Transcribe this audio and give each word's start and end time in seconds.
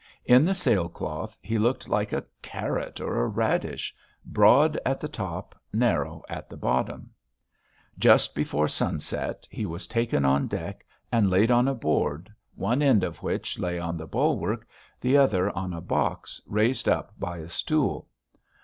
In 0.25 0.45
the 0.45 0.55
sail 0.55 0.89
cloth 0.89 1.37
he 1.43 1.59
looked 1.59 1.87
like 1.87 2.11
a 2.11 2.25
carrot 2.41 2.99
or 2.99 3.21
a 3.21 3.27
radish, 3.27 3.93
broad 4.25 4.79
at 4.83 4.99
the 4.99 5.07
top, 5.07 5.53
narrow 5.71 6.23
at 6.27 6.49
the 6.49 6.57
bottom.... 6.57 7.11
Just 7.99 8.33
before 8.33 8.67
sunset 8.67 9.47
he 9.51 9.63
was 9.67 9.85
taken 9.85 10.25
on 10.25 10.47
deck 10.47 10.87
and 11.11 11.29
laid 11.29 11.51
on 11.51 11.67
a 11.67 11.75
board 11.75 12.31
one 12.55 12.81
end 12.81 13.03
of 13.03 13.21
which 13.21 13.59
lay 13.59 13.77
on 13.77 13.95
the 13.95 14.07
bulwark, 14.07 14.67
the 14.99 15.17
other 15.17 15.55
on 15.55 15.71
a 15.71 15.81
box, 15.81 16.41
raised 16.47 16.89
up 16.89 17.13
by 17.19 17.37
a 17.37 17.47
stool. 17.47 18.07